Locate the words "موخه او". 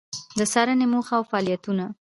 0.93-1.23